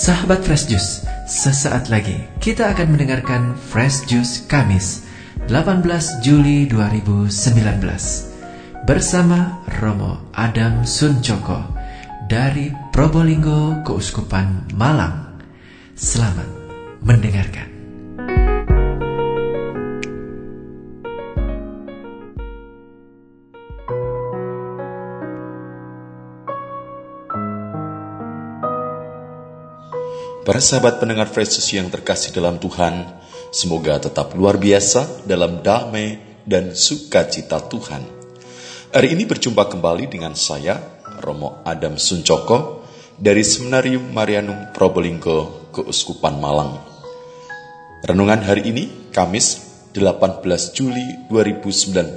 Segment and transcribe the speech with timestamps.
[0.00, 5.04] Sahabat Fresh Juice, sesaat lagi kita akan mendengarkan Fresh Juice Kamis
[5.44, 7.28] 18 Juli 2019
[8.88, 11.76] bersama Romo Adam Suncoko
[12.32, 15.36] dari Probolinggo Keuskupan Malang.
[15.92, 16.48] Selamat
[17.04, 17.69] mendengarkan.
[30.40, 33.04] Para sahabat pendengar Fresh yang terkasih dalam Tuhan,
[33.52, 36.16] semoga tetap luar biasa dalam damai
[36.48, 38.00] dan sukacita Tuhan.
[38.88, 40.80] Hari ini berjumpa kembali dengan saya,
[41.20, 42.88] Romo Adam Suncoko,
[43.20, 46.80] dari Seminarium Marianum Probolinggo, Keuskupan Malang.
[48.08, 49.60] Renungan hari ini, Kamis
[49.92, 50.40] 18
[50.72, 52.16] Juli 2019,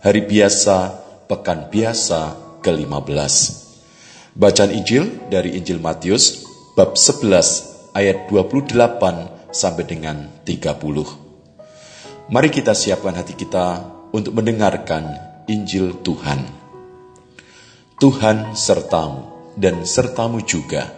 [0.00, 0.76] hari biasa,
[1.28, 2.32] pekan biasa
[2.64, 3.34] ke-15.
[4.32, 6.45] Bacaan Injil dari Injil Matius
[6.76, 8.76] bab 11 ayat 28
[9.48, 10.76] sampai dengan 30.
[12.28, 13.80] Mari kita siapkan hati kita
[14.12, 15.08] untuk mendengarkan
[15.48, 16.44] Injil Tuhan.
[17.96, 20.92] Tuhan sertamu dan sertamu juga.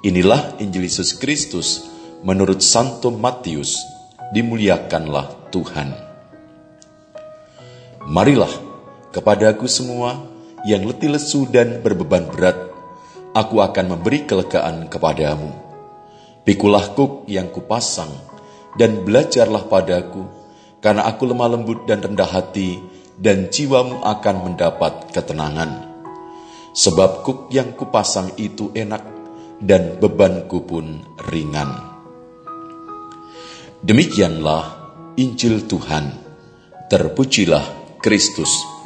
[0.00, 1.84] Inilah Injil Yesus Kristus
[2.24, 3.76] menurut Santo Matius.
[4.32, 5.92] Dimuliakanlah Tuhan.
[8.08, 8.52] Marilah
[9.12, 10.16] kepadaku semua
[10.64, 12.56] yang letih lesu dan berbeban berat,
[13.40, 15.48] aku akan memberi kelegaan kepadamu.
[16.44, 18.12] Pikulah kuk yang kupasang,
[18.76, 20.28] dan belajarlah padaku,
[20.84, 22.76] karena aku lemah lembut dan rendah hati,
[23.16, 25.88] dan jiwamu akan mendapat ketenangan.
[26.76, 29.02] Sebab kuk yang kupasang itu enak,
[29.60, 31.68] dan bebanku pun ringan.
[33.80, 34.76] Demikianlah
[35.16, 36.12] Injil Tuhan.
[36.88, 38.79] Terpujilah Kristus.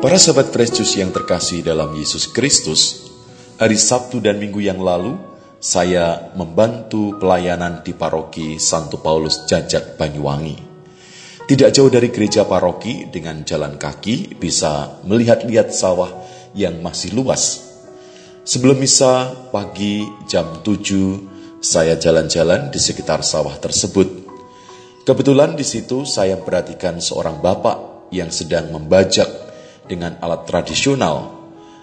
[0.00, 3.12] Para sahabat Kristus yang terkasih dalam Yesus Kristus,
[3.60, 5.12] hari Sabtu dan Minggu yang lalu,
[5.60, 10.56] saya membantu pelayanan di paroki Santo Paulus Jajak Banyuwangi.
[11.44, 16.08] Tidak jauh dari gereja paroki dengan jalan kaki bisa melihat-lihat sawah
[16.56, 17.68] yang masih luas.
[18.48, 24.08] Sebelum misa pagi jam 7, saya jalan-jalan di sekitar sawah tersebut.
[25.04, 29.49] Kebetulan di situ saya perhatikan seorang bapak yang sedang membajak
[29.90, 31.34] dengan alat tradisional,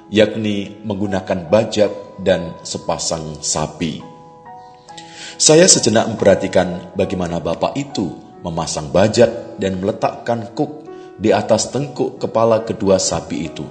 [0.07, 3.99] yakni menggunakan bajak dan sepasang sapi.
[5.35, 10.87] Saya sejenak memperhatikan bagaimana bapak itu memasang bajak dan meletakkan kuk
[11.19, 13.67] di atas tengkuk kepala kedua sapi itu.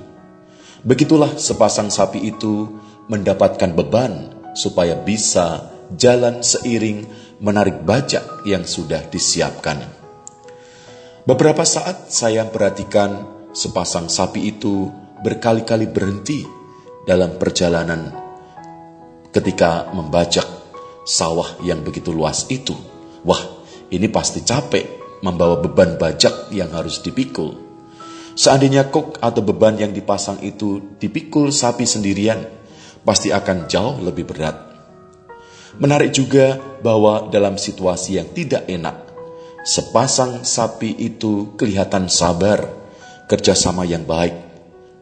[0.86, 2.70] Begitulah sepasang sapi itu
[3.10, 7.06] mendapatkan beban supaya bisa jalan seiring
[7.42, 9.82] menarik bajak yang sudah disiapkan.
[11.26, 14.92] Beberapa saat saya perhatikan sepasang sapi itu
[15.24, 16.44] berkali-kali berhenti
[17.08, 18.12] dalam perjalanan
[19.32, 20.44] ketika membajak
[21.08, 22.76] sawah yang begitu luas itu.
[23.24, 23.40] Wah,
[23.88, 24.84] ini pasti capek
[25.24, 27.56] membawa beban bajak yang harus dipikul.
[28.36, 32.44] Seandainya kok atau beban yang dipasang itu dipikul sapi sendirian,
[33.08, 34.56] pasti akan jauh lebih berat.
[35.80, 39.08] Menarik juga bahwa dalam situasi yang tidak enak,
[39.64, 42.85] sepasang sapi itu kelihatan sabar
[43.26, 44.34] kerjasama yang baik.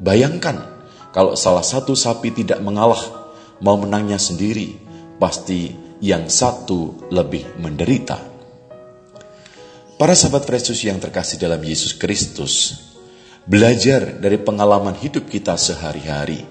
[0.00, 0.74] Bayangkan
[1.14, 3.30] kalau salah satu sapi tidak mengalah,
[3.62, 4.74] mau menangnya sendiri,
[5.22, 5.70] pasti
[6.02, 8.18] yang satu lebih menderita.
[9.94, 12.82] Para sahabat Yesus yang terkasih dalam Yesus Kristus,
[13.46, 16.42] belajar dari pengalaman hidup kita sehari-hari.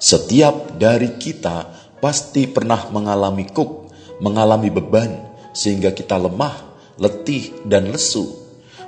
[0.00, 1.70] Setiap dari kita
[2.02, 5.22] pasti pernah mengalami kuk, mengalami beban,
[5.54, 6.56] sehingga kita lemah,
[6.98, 8.26] letih, dan lesu.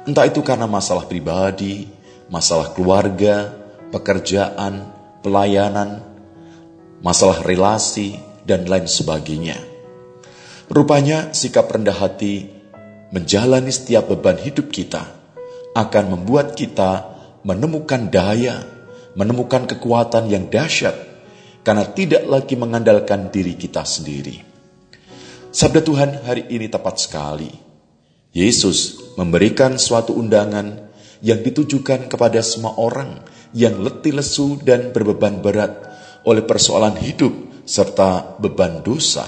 [0.03, 1.87] Entah itu karena masalah pribadi,
[2.33, 3.53] masalah keluarga,
[3.93, 4.89] pekerjaan,
[5.21, 6.01] pelayanan,
[7.05, 8.17] masalah relasi,
[8.49, 9.61] dan lain sebagainya.
[10.73, 12.49] Rupanya sikap rendah hati
[13.13, 15.05] menjalani setiap beban hidup kita
[15.77, 17.13] akan membuat kita
[17.45, 18.65] menemukan daya,
[19.13, 20.97] menemukan kekuatan yang dahsyat
[21.61, 24.41] karena tidak lagi mengandalkan diri kita sendiri.
[25.53, 27.53] Sabda Tuhan hari ini tepat sekali.
[28.33, 30.92] Yesus memberikan suatu undangan
[31.23, 33.23] yang ditujukan kepada semua orang
[33.55, 35.73] yang letih lesu dan berbeban berat
[36.27, 37.33] oleh persoalan hidup
[37.63, 39.25] serta beban dosa.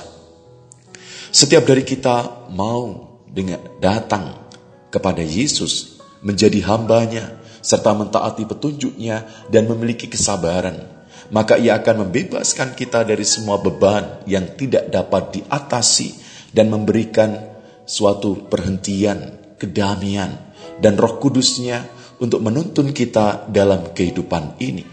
[1.31, 4.51] Setiap dari kita mau dengan datang
[4.91, 10.93] kepada Yesus menjadi hambanya serta mentaati petunjuknya dan memiliki kesabaran.
[11.33, 16.21] maka ia akan membebaskan kita dari semua beban yang tidak dapat diatasi
[16.53, 17.41] dan memberikan
[17.89, 20.44] suatu perhentian, kedamaian,
[20.79, 21.87] dan roh kudusnya
[22.23, 24.85] untuk menuntun kita dalam kehidupan ini.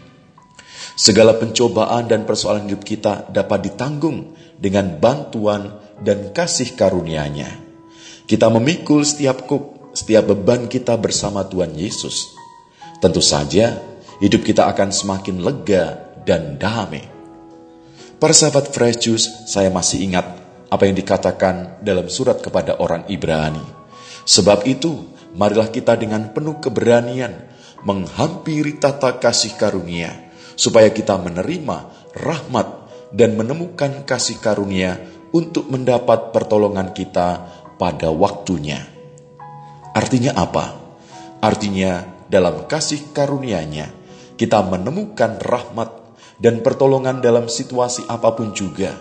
[0.98, 7.50] Segala pencobaan dan persoalan hidup kita dapat ditanggung dengan bantuan dan kasih karunia-Nya.
[8.28, 12.38] Kita memikul setiap kuk, setiap beban kita bersama Tuhan Yesus.
[13.01, 13.81] Tentu saja,
[14.22, 17.01] hidup kita akan semakin lega dan damai.
[18.22, 20.38] Para sahabat Fresh Juice, saya masih ingat
[20.69, 23.66] apa yang dikatakan dalam surat kepada orang Ibrani.
[24.24, 27.51] Sebab itu, marilah kita dengan penuh keberanian
[27.81, 31.78] menghampiri tata kasih karunia, supaya kita menerima
[32.13, 32.68] rahmat
[33.12, 35.01] dan menemukan kasih karunia
[35.33, 37.48] untuk mendapat pertolongan kita
[37.80, 38.86] pada waktunya.
[39.92, 40.78] Artinya apa?
[41.42, 43.92] Artinya dalam kasih karunia-Nya
[44.38, 45.89] kita menemukan rahmat
[46.42, 48.94] dan pertolongan dalam situasi apa pun juga,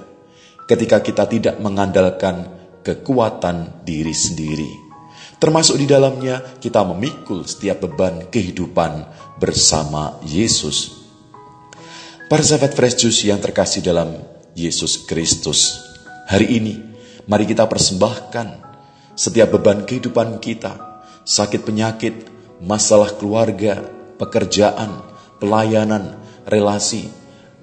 [0.69, 2.49] ketika kita tidak mengandalkan
[2.85, 4.89] kekuatan diri sendiri.
[5.40, 9.08] Termasuk di dalamnya, kita memikul setiap beban kehidupan
[9.40, 11.00] bersama Yesus.
[12.28, 14.20] Para sahabat Fresh Juice yang terkasih dalam
[14.52, 15.81] Yesus Kristus,
[16.28, 16.76] hari ini
[17.25, 18.60] mari kita persembahkan
[19.16, 20.76] setiap beban kehidupan kita,
[21.25, 22.28] sakit penyakit,
[22.60, 23.81] masalah keluarga,
[24.20, 25.00] pekerjaan,
[25.40, 27.08] pelayanan, relasi,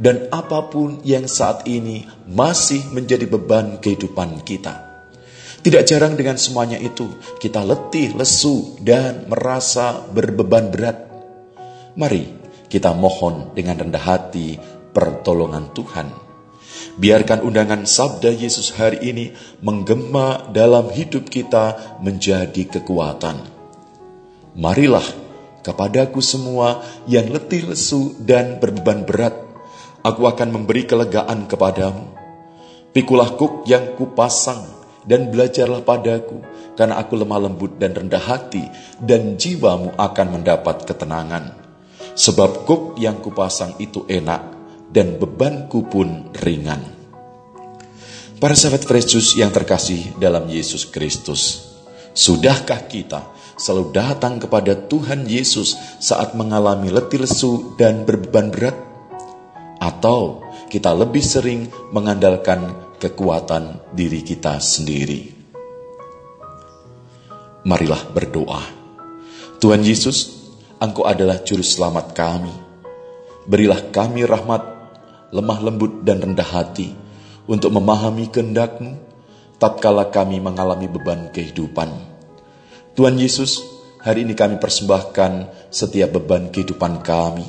[0.02, 4.87] dan apa pun yang saat ini masih menjadi beban kehidupan kita.
[5.68, 7.12] Tidak jarang dengan semuanya itu,
[7.44, 11.12] kita letih, lesu, dan merasa berbeban berat.
[12.00, 12.24] Mari
[12.72, 14.56] kita mohon dengan rendah hati
[14.96, 16.08] pertolongan Tuhan.
[16.96, 23.36] Biarkan undangan sabda Yesus hari ini menggema dalam hidup kita menjadi kekuatan.
[24.56, 25.04] Marilah
[25.68, 26.80] kepadaku semua
[27.12, 29.36] yang letih lesu dan berbeban berat,
[30.00, 32.16] aku akan memberi kelegaan kepadamu.
[32.96, 34.77] Pikulah kuk yang kupasang
[35.08, 36.44] dan belajarlah padaku,
[36.76, 38.68] karena aku lemah lembut dan rendah hati,
[39.00, 41.56] dan jiwamu akan mendapat ketenangan.
[42.14, 44.44] Sebab kuk yang kupasang itu enak,
[44.92, 46.84] dan bebanku pun ringan.
[48.38, 51.74] Para sahabat Kristus yang terkasih dalam Yesus Kristus,
[52.14, 53.26] sudahkah kita
[53.58, 58.88] selalu datang kepada Tuhan Yesus saat mengalami letih lesu dan berbeban berat?
[59.80, 65.38] atau kita lebih sering mengandalkan kekuatan diri kita sendiri.
[67.66, 68.64] Marilah berdoa.
[69.62, 72.54] Tuhan Yesus, Engkau adalah juru selamat kami.
[73.50, 74.62] Berilah kami rahmat,
[75.34, 76.94] lemah lembut dan rendah hati
[77.50, 79.08] untuk memahami kehendak-Mu
[79.58, 81.90] tatkala kami mengalami beban kehidupan.
[82.94, 83.62] Tuhan Yesus,
[84.02, 87.46] hari ini kami persembahkan setiap beban kehidupan kami,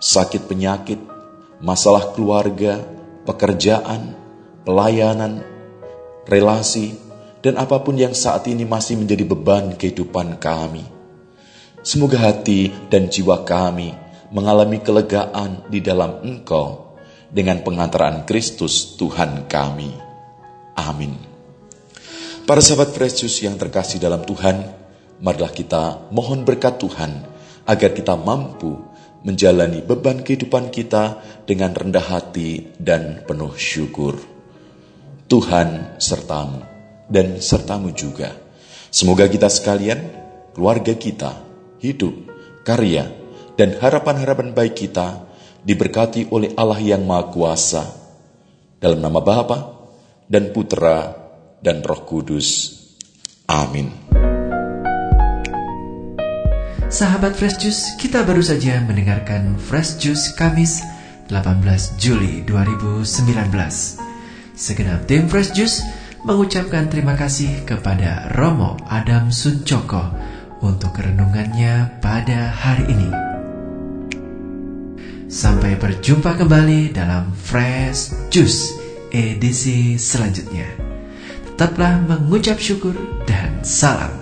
[0.00, 1.00] sakit penyakit,
[1.60, 2.80] masalah keluarga,
[3.28, 4.21] pekerjaan,
[4.62, 5.42] pelayanan,
[6.26, 6.94] relasi,
[7.42, 10.86] dan apa pun yang saat ini masih menjadi beban kehidupan kami.
[11.82, 13.90] Semoga hati dan jiwa kami
[14.30, 16.94] mengalami kelegaan di dalam Engkau
[17.26, 19.90] dengan pengantaran Kristus Tuhan kami.
[20.78, 21.18] Amin.
[22.46, 24.62] Para sahabat Precious yang terkasih dalam Tuhan,
[25.18, 27.26] marilah kita mohon berkat Tuhan
[27.66, 28.78] agar kita mampu
[29.22, 34.31] menjalani beban kehidupan kita dengan rendah hati dan penuh syukur.
[35.32, 36.60] Tuhan sertamu
[37.08, 38.36] dan sertamu juga.
[38.92, 40.12] Semoga kita sekalian,
[40.52, 41.40] keluarga kita,
[41.80, 42.12] hidup,
[42.68, 43.08] karya,
[43.56, 45.24] dan harapan-harapan baik kita
[45.64, 47.80] diberkati oleh Allah yang Maha Kuasa.
[48.76, 49.88] Dalam nama Bapa
[50.28, 51.16] dan Putra
[51.64, 52.76] dan Roh Kudus.
[53.48, 53.88] Amin.
[56.92, 60.84] Sahabat Fresh Juice, kita baru saja mendengarkan Fresh Juice Kamis
[61.32, 64.11] 18 Juli 2019.
[64.52, 65.80] Segenap tim Fresh Juice
[66.28, 70.12] mengucapkan terima kasih kepada Romo Adam Suncoko
[70.60, 73.10] untuk renungannya pada hari ini.
[75.32, 78.76] Sampai berjumpa kembali dalam Fresh Juice
[79.08, 80.68] edisi selanjutnya.
[81.48, 82.92] Tetaplah mengucap syukur
[83.24, 84.12] dan salam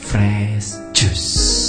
[0.00, 1.65] Fresh Juice.